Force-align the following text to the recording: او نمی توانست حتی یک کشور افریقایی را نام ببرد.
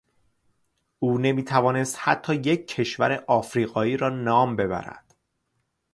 او 0.99 1.17
نمی 1.17 1.43
توانست 1.43 1.97
حتی 2.01 2.35
یک 2.35 2.67
کشور 2.67 3.23
افریقایی 3.29 3.97
را 3.97 4.09
نام 4.09 4.55
ببرد. 4.55 5.15